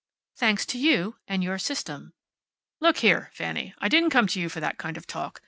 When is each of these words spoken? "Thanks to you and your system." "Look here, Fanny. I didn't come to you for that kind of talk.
"Thanks 0.35 0.65
to 0.65 0.79
you 0.79 1.17
and 1.27 1.43
your 1.43 1.59
system." 1.59 2.13
"Look 2.79 2.97
here, 3.05 3.29
Fanny. 3.33 3.75
I 3.77 3.87
didn't 3.87 4.09
come 4.09 4.25
to 4.29 4.39
you 4.41 4.49
for 4.49 4.59
that 4.59 4.79
kind 4.79 4.97
of 4.97 5.05
talk. 5.05 5.39